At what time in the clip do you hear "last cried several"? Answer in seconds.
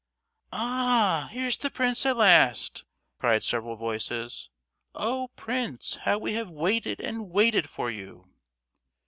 2.17-3.75